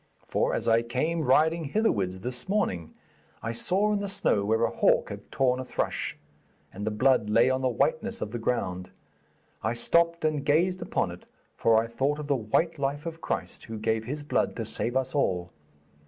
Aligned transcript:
For 0.25 0.55
as 0.55 0.67
I 0.67 0.81
came 0.81 1.21
riding 1.25 1.65
hitherwards 1.65 2.21
this 2.21 2.49
morning, 2.49 2.95
I 3.43 3.51
saw 3.51 3.93
in 3.93 3.99
the 3.99 4.07
snow 4.07 4.43
where 4.43 4.63
a 4.63 4.71
hawk 4.75 5.09
had 5.09 5.29
torn 5.31 5.59
a 5.59 5.63
thrush, 5.63 6.17
and 6.73 6.83
the 6.87 6.89
blood 6.89 7.29
lay 7.29 7.51
on 7.51 7.61
the 7.61 7.69
whiteness 7.69 8.19
of 8.19 8.31
the 8.31 8.39
ground. 8.39 8.89
I 9.61 9.73
stopped 9.73 10.25
and 10.25 10.43
gazed 10.43 10.81
upon 10.81 11.11
it, 11.11 11.27
for 11.55 11.77
I 11.77 11.85
thought 11.85 12.17
of 12.17 12.25
the 12.25 12.35
white 12.35 12.79
life 12.79 13.05
of 13.05 13.21
Christ 13.21 13.65
who 13.65 13.77
gave 13.77 14.05
His 14.05 14.23
blood 14.23 14.55
to 14.55 14.65
save 14.65 14.97
us 14.97 15.13
all. 15.13 15.51